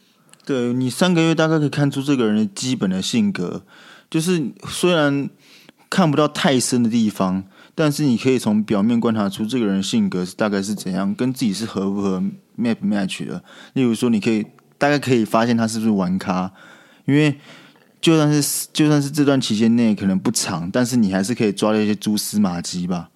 [0.45, 3.65] 对你三个月大概可以看出这个人的基本的性格。
[4.11, 5.29] 就是虽然
[5.91, 12.23] 看不到太深的地方，但是你可以从表面观察出这个人性格是大概是怎样，跟自己是合不合
[12.59, 13.43] map match 的。
[13.73, 14.45] 例如说，你可以
[14.77, 16.53] 大概可以发现他是不是玩咖，
[17.07, 17.37] 因为
[18.01, 23.09] 就算是就算是这段期间内可能不长，但是你还是可以抓到一些蛛丝马迹吧。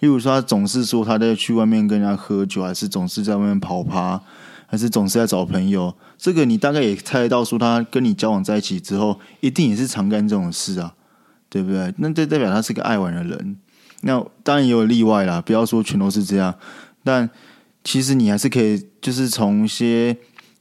[0.00, 4.20] 例如说，他总是说他在去外面跟人家喝酒，还是总是在外面跑趴。
[4.66, 10.94] 还是总是在找朋友，这个你大概也猜得到，说他跟你交往在一起之后，一定也是常干这种事啊，
[11.48, 11.92] 对不对？
[11.98, 13.56] 那这代表他是个爱玩的人。
[14.02, 16.54] 那当然也有例外啦，不要说全都是这样。
[17.02, 17.28] 但
[17.82, 20.16] 其实你还是可以，就是从一些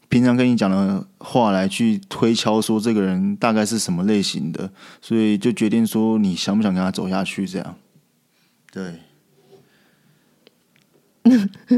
[0.10, 7.76] 平常跟你讲的话来去推敲，说这个人大概是什么类型的，所以就决定说你想不想跟他走下去，这样。
[8.72, 8.96] 对。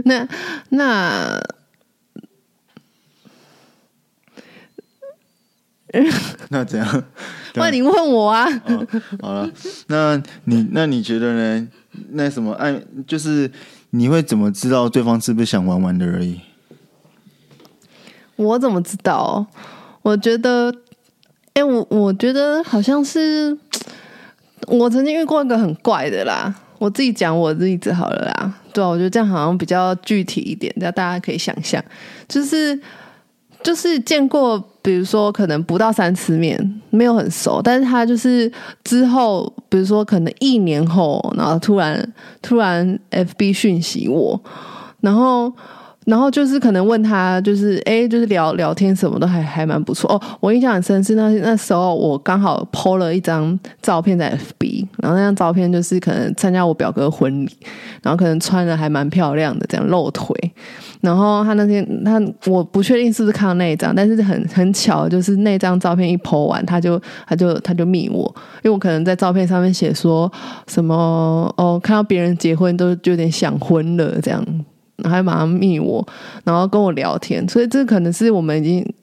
[0.06, 0.30] 那
[0.72, 1.38] 那。
[6.50, 7.04] 那怎样？
[7.56, 8.48] 那你问我啊？
[9.22, 9.50] 好了，
[9.88, 11.68] 那你那你觉得呢？
[12.14, 13.50] 那什么爱就是
[13.92, 16.42] 你会怎么知道对方是不是想玩玩的而已？
[18.36, 19.46] 我怎么知道？
[20.02, 20.74] 我觉得，
[21.54, 23.56] 哎，我我觉得好像是
[24.68, 26.54] 我曾经遇过一个很怪的啦。
[26.80, 28.54] 我自己讲我的例子好了啦。
[28.74, 31.82] 对啊，我觉得这样好像比较具体一点，让大家可以想象，
[32.28, 32.78] 就是
[33.64, 34.64] 就是见过。
[34.84, 38.52] 比如说，可能不到三次面，没有很熟，但是他就是
[38.84, 44.38] 之后，比如说可能一年后，然后突然突然 FB 讯息我，
[45.00, 45.50] 然后
[46.06, 50.22] 然后就是可能问他，就是哎，就是聊聊天什么都还还蛮不错哦。
[50.40, 57.50] 我印象很深是那那时候我刚好 PO 了一张照片在 FB，然后那张照片就是可能参加我表哥婚礼，
[58.02, 60.36] 然后可能穿的还蛮漂亮的，这样露腿。
[61.02, 68.24] 然后他那天他我不确定是不是看到那一张，但是很很巧，就是那张照片一 po 完，他就他就他就密我，
[68.64, 70.32] 因为我可能在照片上面写说
[70.68, 74.46] 什么哦，看到别人结婚都有点想婚了这样，
[74.98, 76.06] 然后马上密我，
[76.44, 78.94] 然后跟我聊天，所以这可能是我们已经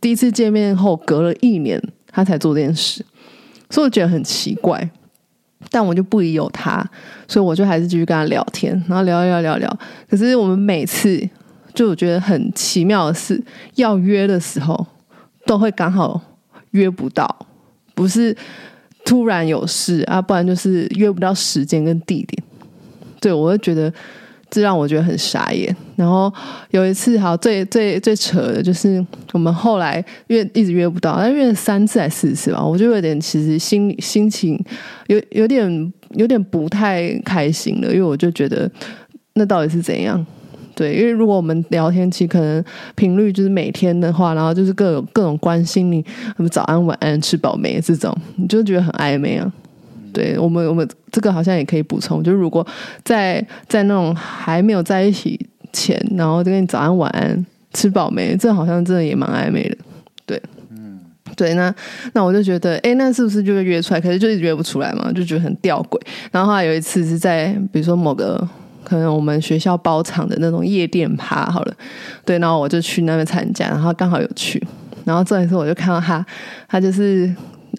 [0.00, 3.04] 第一次见面后隔了一年，他才做这件事，
[3.70, 4.88] 所以我觉得很奇怪，
[5.70, 6.84] 但我就不疑有他，
[7.26, 11.28] 所以我就还是继续跟他聊天，然后聊聊聊聊，可是我们每次。
[11.74, 13.40] 就我觉得很奇妙的是，
[13.76, 14.84] 要约的时候
[15.46, 16.20] 都会刚好
[16.72, 17.46] 约不到，
[17.94, 18.36] 不是
[19.04, 22.42] 突然有事啊，不然就是约不到时间跟地点。
[23.20, 23.92] 对我就觉得
[24.50, 25.74] 这让我觉得很傻眼。
[25.96, 26.32] 然后
[26.70, 34.58] 有一次，好最最最扯的就是我们后来约一直约不到，但约了三次还是四次吧，我就有点其实心心情
[35.08, 38.70] 有有点有点不太开心了，因为我就觉得
[39.34, 40.24] 那到底是怎样？
[40.74, 46.00] 对，因为如果我们聊天期可能频率就是每天的话，然后就是各种各种关心你，
[46.36, 49.52] 什么早安晚安吃饱没这种，你就觉得很暧昧啊。
[50.12, 52.66] 对我们，我们这个好像也可以补充，就是如果
[53.04, 55.38] 在在那种还没有在一起
[55.72, 59.76] 前，然后就跟你早安晚安吃饱没，这好像真的也蛮暧昧的。
[60.26, 61.00] 对，嗯，
[61.36, 61.74] 对，那
[62.12, 64.00] 那我就觉得，哎，那是不是就会约出来？
[64.00, 66.00] 可是就一直约不出来嘛，就觉得很吊诡。
[66.30, 68.48] 然后后来有一次是在比如说某个。
[68.84, 71.74] 可能我们学校包场的那种夜店趴好了，
[72.24, 74.66] 对，然后我就去那边参加，然后刚好有去，
[75.04, 76.24] 然后这一次我就看到他，
[76.66, 77.30] 他就是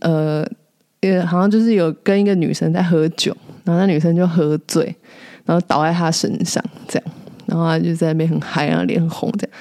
[0.02, 0.46] 呃，
[1.02, 4.96] 也好像就是有跟一个女生在喝酒，然后那女生就喝醉，
[5.46, 7.14] 然后倒在他身上这样，
[7.46, 9.52] 然后他就在那边很嗨啊，脸很红这样，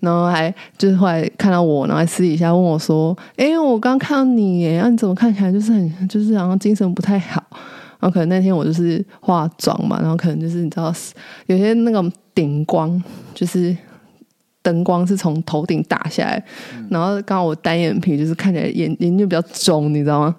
[0.00, 7.42] 然后还就是后来看到我，然后私底下问我说：“哎，我刚看到你，哎，你怎么看起来就是很就是好像精神不太好？”
[8.00, 10.92] 然后可能那天我就是化妆嘛，然后可能就是你知道，
[11.46, 13.02] 有些那种顶光，
[13.34, 13.76] 就是
[14.68, 16.44] 灯光是从头顶打下来，
[16.90, 20.36] 然后刚好我单眼皮，就是看起来眼眼睛比较肿，你知道吗？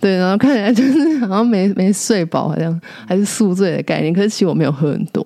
[0.00, 4.12] 对，然后看起来就是好像没没睡饱，好像还是宿醉的概念。
[4.12, 5.24] 可是其实我没有喝很多。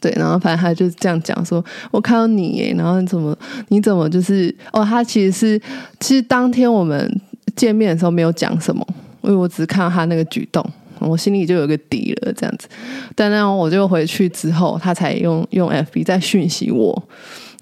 [0.00, 3.36] 对，然后反正他就是这样讲说，我看到你耶，然后你怎么
[3.68, 5.60] 你怎么就是哦，他其实是
[6.00, 7.20] 其实当天我们
[7.54, 8.86] 见面的时候没有讲什么。
[9.22, 10.64] 因为我只看到他那个举动，
[11.00, 12.68] 我心里就有个底了，这样子。
[13.14, 17.02] 但那我就回去之后，他才用用 FB 在讯息我，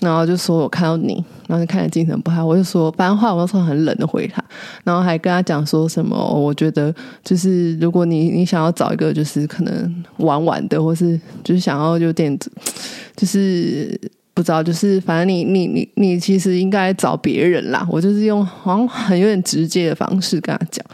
[0.00, 4.42] 然后就说我看到你，然后就看着精神不好，我就说，反正话我都说很冷的回他，
[4.84, 6.94] 然后还跟他讲说什么，我觉得
[7.24, 12.36] 就是如果你你想要找一个就是可能玩玩的，或是就是想要有点
[13.16, 13.98] 就是
[14.32, 17.86] 不知道，就是反正你你你你其实应该找别人啦。
[17.90, 20.84] 我就是用好像很有点直接的方式跟他讲。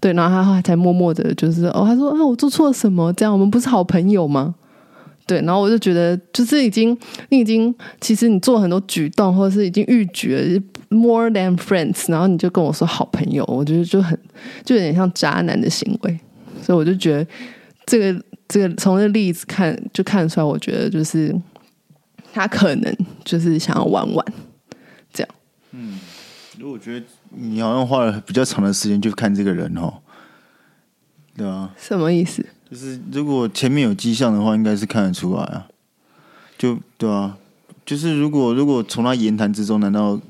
[0.00, 3.12] 对，然后他后来才默默的，就是哦，他说啊，我做错了什么？
[3.14, 4.54] 这样我们不是好朋友吗？
[5.26, 6.96] 对，然后我就觉得，就是已经，
[7.28, 10.40] 你已经，其实你做很多举动，或者是已经预举了
[10.88, 14.18] ，more than friends，然后你就跟我说好朋友，我觉得就很，
[14.64, 16.18] 就有点像渣男的行为，
[16.62, 17.26] 所以我就觉得，
[17.84, 21.34] 这个这个从这个例子看就看出来，我觉得就是
[22.32, 24.24] 他可能就是想要玩玩，
[25.12, 25.28] 这样，
[25.72, 25.98] 嗯，
[26.58, 27.04] 如果我觉得。
[27.30, 29.94] 你好像花了比较长的时间去看这个人哦，
[31.36, 32.44] 对啊，什么意思？
[32.70, 35.66] 就是如果前面有迹象的话，应该是看得出来啊。
[36.58, 37.36] 就对啊，
[37.86, 40.20] 就是如果如果从他言谈之中，难道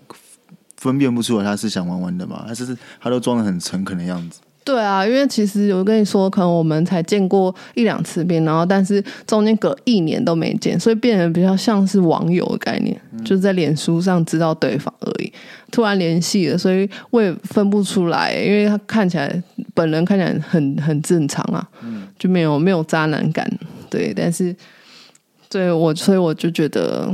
[0.77, 2.45] 分辨不出来他是想玩玩的吗？
[2.47, 4.41] 还是他都装的很诚恳的样子？
[4.69, 15.33] 对啊，因为其实我跟你说，可能我们才见过一两次面，然后但是中间隔一年都没见，所以变得比较像是网友的概念，就是在脸书上知道对方而已。
[15.71, 21.67] 突然联系了，所以我也分不出来，因为他看起来本人看起来很很正常啊，
[22.19, 23.51] 就没有没有渣男感。
[23.89, 24.55] 对，但是
[25.49, 27.11] 对我，所以我就觉得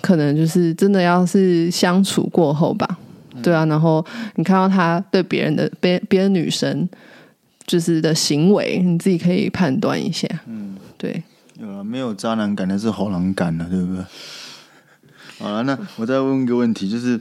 [0.00, 2.98] 可能就是真的要是相处过后吧。
[3.42, 4.04] 对啊，然后
[4.36, 6.88] 你看到他对别人的别别的女生
[7.66, 10.28] 就是的行为，你自己可以判断一下。
[10.46, 11.22] 嗯，对，
[11.58, 14.04] 有了没有渣男感，那是好狼感了，对不对？
[15.38, 17.20] 好了，那我再问一个问题，就是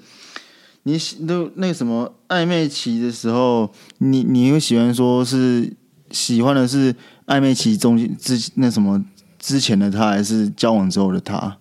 [0.83, 0.97] 你
[1.27, 5.73] 都那什么暧昧期的时候，你你会喜欢说是
[6.11, 9.03] 喜欢的是暧昧期中之那什么
[9.39, 11.57] 之前的他，还是交往之后的他？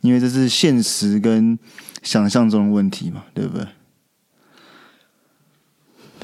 [0.00, 1.58] 因为这是现实跟。
[2.04, 3.66] 想象中的问题嘛，对不对？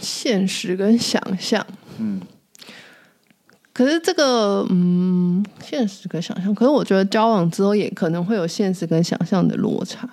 [0.00, 1.66] 现实跟想象，
[1.98, 2.20] 嗯，
[3.72, 10.08] 可是这个，嗯，现实跟想象，可是我觉得交往之后也可能会有现实跟想象的落差。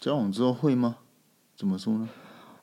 [0.00, 0.96] 交往之后会吗？
[1.56, 2.08] 怎么说呢？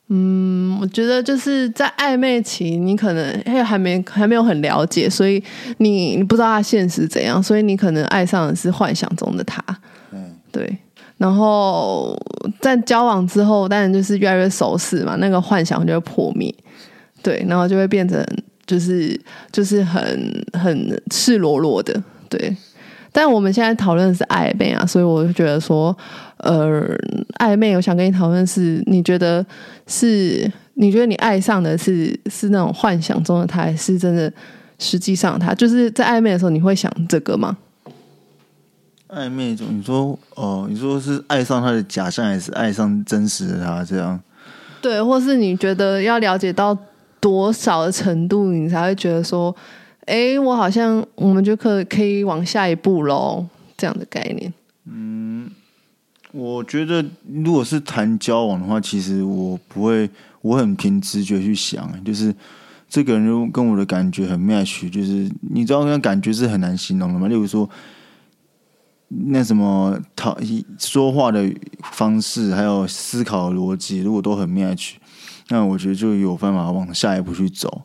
[0.09, 5.43] 嗯，我觉得就是在暧昧期，你可能因为还没还没有很了解，所以
[5.77, 9.63] 你你不知道他现实怎样，所以你可能爱上的是幻想中的他。
[10.11, 10.77] 嗯，对。
[11.17, 12.17] 然后
[12.59, 16.53] 在交往之后，当然就是越来越熟识嘛，那个幻想就会破灭，
[17.21, 18.25] 对，然后就会变成
[18.65, 19.19] 就是
[19.51, 22.55] 就是很很赤裸裸的，对。
[23.15, 25.95] 但我们现在讨论的是暧昧啊，所以我就觉得说，
[26.37, 26.81] 呃，
[27.37, 29.45] 暧昧，我想跟你讨论是，你觉得
[29.85, 34.33] 是，你觉得你爱上的是是那种幻想中的他，还是真的
[34.79, 35.53] 实际上他？
[35.53, 37.55] 就是在暧昧的时候，你会想这个吗？
[39.15, 43.83] 暧昧中，你说哦，你说是爱上他的假象，还是爱上真实的他？
[43.85, 44.19] 这样，
[44.81, 46.77] 对，或是你觉得要了解到
[47.19, 49.55] 多少的程度，你才会觉得说，
[50.05, 53.45] 哎，我好像我们就可可以往下一步喽，
[53.77, 54.53] 这样的概念。
[54.85, 55.49] 嗯
[56.31, 57.05] 我觉得
[57.43, 60.09] 如果是谈交往的话，其实我不会，
[60.41, 62.33] 我很凭直觉去想，就是
[62.89, 67.27] 这个人跟我的感觉很 match，就是你知道那感觉是很难形容的嘛。
[67.27, 67.69] 例如说，
[69.27, 70.37] 那什么讨
[70.79, 71.51] 说话的
[71.91, 74.93] 方式，还有思考逻辑，如果都很 match，
[75.49, 77.83] 那我觉得就有办法往下一步去走。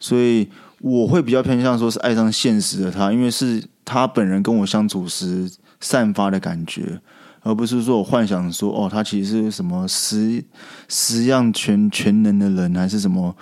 [0.00, 0.48] 所以
[0.80, 7.00] 我会比较偏向说是爱上现实的他，因为是他本人跟我相处时散发的感觉。
[7.42, 10.44] 而不是说我幻想说哦，他其实是什么十
[10.88, 13.34] 十样全全能的人，还是什么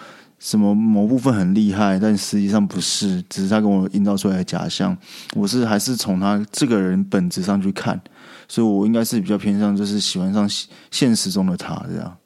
[0.46, 4.96] 什么某部分很厉害，但实际上不是，只是他跟我营造出来的假象。
[5.34, 8.00] 我是还是从他这个人本质上去看，
[8.46, 10.48] 所以我应该是比较偏向就是喜欢上
[10.92, 12.16] 现实中的他这样。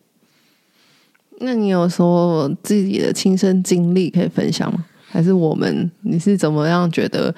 [1.38, 4.85] 那你有说自己的亲身经历可以分享吗？
[5.09, 7.35] 还是我们你是怎么样觉得？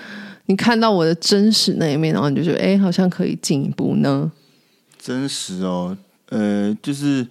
[0.47, 4.33] 你看到我的真实那一面，然后你就觉得，哎，好像可以进一步呢。
[4.99, 5.97] 真实哦，
[6.31, 7.25] 呃，就是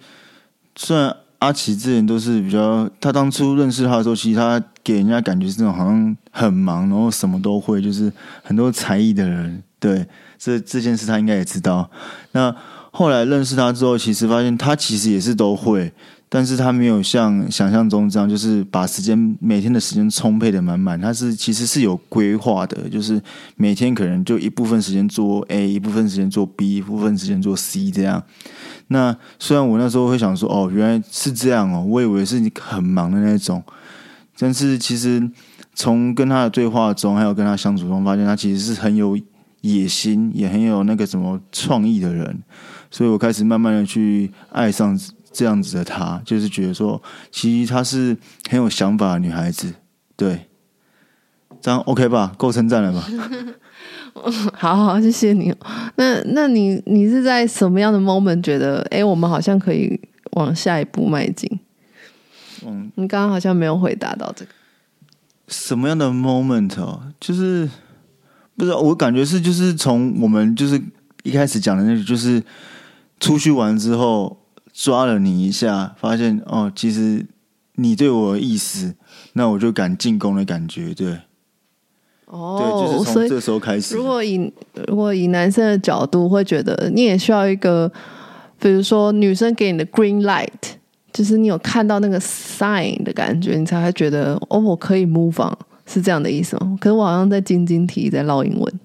[0.74, 8.12] 虽然阿奇之前都是比较，他当初认识他的时候，其实他给人家感觉是那种好像很忙，然后什么都会，就是
[8.44, 9.60] 很多才艺的人。
[9.80, 10.06] 对，
[10.38, 11.90] 这这件事他应该也知道。
[12.30, 12.54] 那
[12.92, 15.92] 后来认识他之后，其实发现他其实也是都会。
[16.34, 20.98] 但是他没有像想象中这样，就是把时间每天的时间充沛的满满。
[20.98, 23.20] 他是其实是有规划的，就是
[23.54, 28.22] 每天可能就一部分时间做 A，一部分时间做 B，一部分时间做 C 这样。
[28.88, 33.62] 那虽然我那时候会想说，哦，原来是这样哦，我以为是你很忙的那种。
[34.38, 35.30] 但是其实
[35.74, 39.18] 从跟他的对话中，还有跟他相处中，发现他其实是很有
[39.60, 42.42] 野心，也很有那个什么创意的人。
[42.90, 44.98] 所以我开始慢慢的去爱上。
[45.32, 48.16] 这样子的她，就是觉得说，其实她是
[48.50, 49.72] 很有想法的女孩子，
[50.14, 50.48] 对，
[51.60, 52.34] 这样 OK 吧？
[52.36, 53.08] 够称赞了吧？
[54.52, 55.54] 好好，谢谢你。
[55.96, 59.98] 那那你你是在什么样的 moment 觉得，哎，我们好像可以
[60.32, 61.48] 往下一步迈进？
[62.66, 64.50] 嗯，你刚刚好像没有回答到这个。
[65.48, 67.00] 什么样的 moment 哦？
[67.18, 67.66] 就是
[68.54, 70.80] 不知道，我感觉是就是从我们就是
[71.22, 72.42] 一开始讲的那个，就是
[73.18, 74.41] 出去玩之后。
[74.72, 77.26] 抓了你一下，发现哦，其实
[77.74, 78.94] 你对我的意思，
[79.34, 81.18] 那我就敢进攻的感觉，对。
[82.26, 83.94] 哦，对，就是从这时候开始。
[83.94, 84.50] 如果以
[84.88, 87.92] 如果以男生的角度，会觉得你也需要一个，
[88.58, 90.48] 比如说女生给你的 green light，
[91.12, 95.54] 就是你有看到那个 sign 的感觉，你才会觉得哦，我可以 move on，
[95.84, 96.78] 是这样的意思吗？
[96.80, 98.80] 可是我好像在晶晶体在唠英文。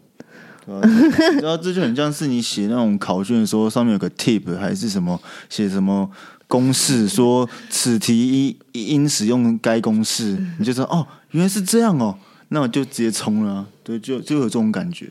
[0.68, 6.10] 然后这就很像是你写那种考卷的时候，上面有个 tip 还是什么，写什么
[6.48, 12.18] 公式，说此题应使用该公式，你就说哦，原来是这样哦，
[12.50, 15.10] 那我就直接冲了，对，就就有这种感觉。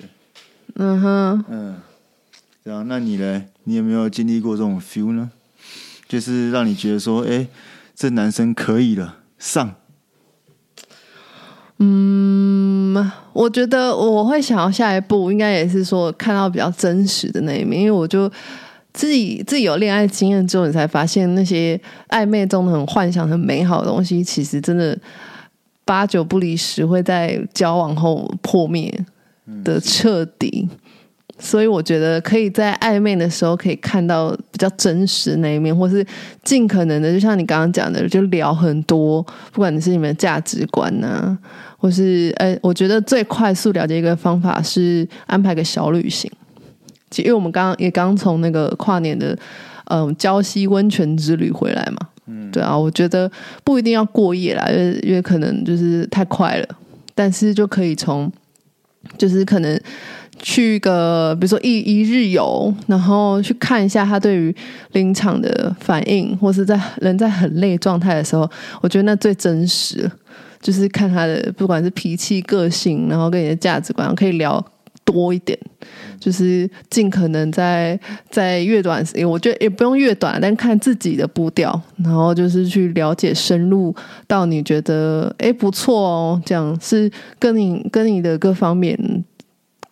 [0.75, 1.77] 嗯哼，嗯，
[2.64, 3.45] 然后，那你呢？
[3.64, 5.31] 你有没有经历过这种 feel 呢？
[6.07, 7.49] 就是让你觉得说，哎，
[7.95, 9.75] 这男生可以了，上。
[11.79, 18.31] 嗯，我觉得我会想要下一步，应该也是说看到比较真实的那一面，因为我就
[18.95, 24.99] 自己自己有恋爱经验之后，你才发现那些暧昧中的很幻想、很美好的东西，其实真的
[25.85, 28.93] 八九不离十会在交往后破灭
[29.62, 30.67] 的彻底。
[31.38, 36.05] 所以我觉得可以在暧昧的时候可以看到比较真实那一面，或是
[36.42, 39.22] 尽可能的，就像你刚刚讲的，就聊很多，
[39.53, 41.37] 不管你是你们的价值观呐，
[41.77, 46.31] 或是呃，我觉得最快速了解一个方法是安排个小旅行。
[47.11, 49.38] 其因为我们刚刚也刚从那个跨年的
[49.90, 53.31] 嗯礁溪温泉之旅回来嘛，嗯，对啊，我觉得
[53.62, 56.68] 不一定要过夜啦，因为因为可能就是太快了，
[57.14, 58.33] 但是就可以从
[59.18, 59.79] 就是可能。
[60.48, 64.54] 去个，比如说一一日游，然后去看一下他对于
[64.92, 68.49] 临场的反应，或是在人在很累状态的时候，
[68.80, 70.09] 我觉得那最真实，
[70.62, 74.64] 就是看他的不管是脾气、个性，然后跟你的价值观，可以聊
[75.05, 75.59] 多一点，
[76.20, 77.99] 就是尽可能在
[78.30, 83.92] 在越短时间，我觉得也不用越短，但看自己的步调，然后就是去了解深入
[84.28, 88.97] 到你觉得哎不错哦，这样是跟你跟你的各方面。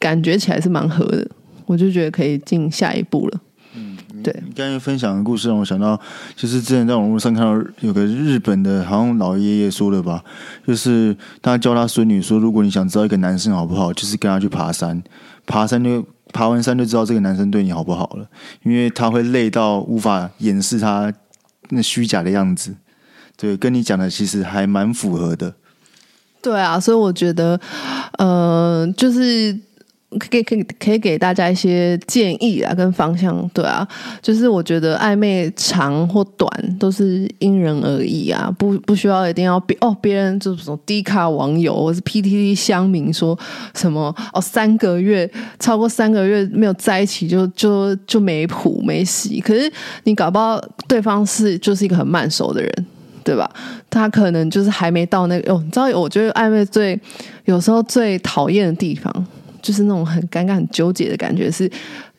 [0.04, 1.26] 感觉起来是蛮合的，
[1.64, 3.40] 我就觉得可以进下一步了。
[3.74, 4.30] 嗯，对。
[4.44, 5.98] 你刚才分享的故事让我想到，
[6.36, 10.22] 就是之前在网络上看到有个日本的，好像老爷爷说的吧，
[10.66, 15.02] 就是他教他孙女说，如果你想知道一个男生好不好，就是跟他去爬山，
[15.46, 18.28] 爬山就爬完山就知道这个男生对你好不好了，
[18.62, 21.10] 因为他会累到无法掩饰他
[21.70, 22.74] 那虚假的样子。
[23.38, 25.54] 对，跟你讲的其实还蛮符合的。
[26.42, 27.58] 对啊，所以我觉得，
[28.18, 29.58] 呃，就是
[30.18, 33.48] 可以可以可以给大家一些建议啊，跟方向。
[33.52, 33.86] 对啊，
[34.22, 36.48] 就是我觉得暧昧长或短
[36.78, 43.38] 都是因人而异啊，不不需要一定要别哦，别人就是什么低卡网友或是 PTT 乡民说
[43.74, 49.40] 什么哦，三个月超过三个月没有在一起就就就没谱没戏。
[49.40, 49.70] 可是
[50.04, 52.86] 你搞不好对方是就是一个很慢熟的人。
[53.24, 53.50] 对吧？
[53.88, 55.86] 他可能就是还没到那个哦，你知道？
[55.98, 57.00] 我觉得暧昧最
[57.46, 59.26] 有时候最讨厌的地方，
[59.64, 61.70] 就是那种很尴尬、很纠结的感觉，是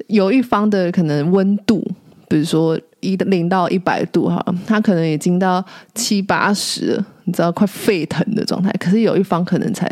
[0.07, 1.79] 有一方的可能温度，
[2.27, 8.71] 比如说一零到一百度哈，他可能已经到七八十了，你知道，快沸腾的状态。
[8.79, 9.87] 可是有一方可能才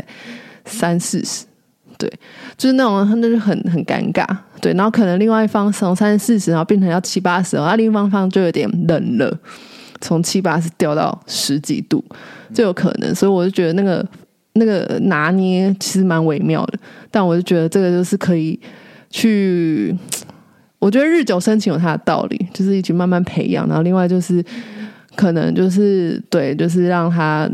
[0.65, 1.45] 三四十，
[1.99, 2.11] 对，
[2.57, 4.25] 就是那种他，那就很很尴尬。
[4.59, 9.39] 对，然后可能另外一方从三四十，然后变成要七八十，然后另一方方就有点冷了。
[10.01, 12.03] 从七八十掉到十几度
[12.53, 14.05] 就有可能，所以我就觉得那个
[14.53, 16.79] 那个拿捏其实蛮微妙的。
[17.11, 18.59] 但我就觉得这个就是可以
[19.09, 19.95] 去，
[20.79, 23.67] 我觉得日久生情有它的道理，就是一起慢慢培养。
[23.67, 24.43] 然后另外就是
[25.15, 27.49] 可能就是对，就是让他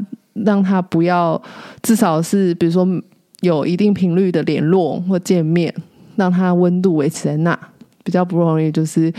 [0.45, 1.41] 让他不要，
[1.81, 2.87] 至少是比如说
[3.41, 5.73] 有一定频率的联络或见面，
[6.15, 7.57] 让他温度维持在那，
[8.03, 9.11] 比较不容易就是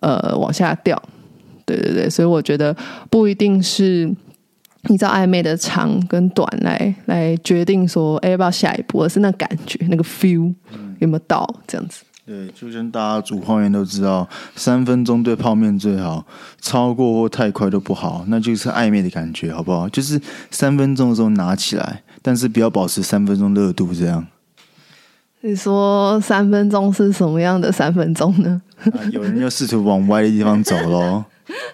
[0.00, 1.00] 呃往下掉。
[1.64, 2.74] 对对对，所以我觉得
[3.08, 4.10] 不一定是
[4.88, 10.52] 依照暧昧的长跟短来来决定说哎要不要下一步，而是那感觉那个 feel
[10.98, 12.02] 有没有到这样子。
[12.24, 16.24] 对，就像大家煮泡面都知道，三分钟对泡面最好，
[16.60, 19.88] 超过或太快都不好，那就是暧昧的感觉，好不好？
[19.88, 20.20] 就是
[20.50, 24.24] 三分钟的时候拿起来，但是不要保持三分钟热度这样。
[25.40, 28.62] 你说三分钟是什么样的三分钟呢？
[29.10, 31.24] 有人又试图往歪的地方走喽。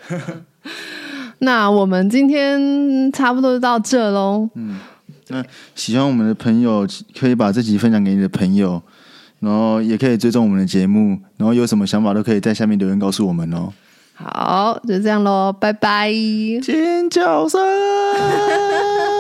[1.40, 4.48] 那我们今天差不多就到这喽。
[4.54, 4.76] 嗯，
[5.28, 6.86] 那喜欢我们的朋友
[7.18, 8.82] 可以把这集分享给你的朋友，
[9.40, 13.72] 然后也可以追踪我们的节目，然后有什么想法都可以在下面留言告诉我们哦。
[14.14, 16.12] 好，就这样喽，拜拜。
[16.60, 17.60] 尖叫声。